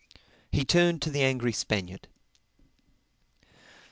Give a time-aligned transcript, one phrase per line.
[0.51, 2.07] He turned to the angry Spaniard.